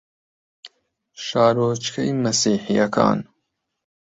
شارۆچکەی 1.25 2.11
مەسیحییەکان 2.23 3.19